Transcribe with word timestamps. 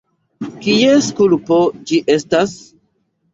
Kies 0.65 1.09
kulpo 1.19 1.59
ĝi 1.91 2.01
estas? 2.15 2.57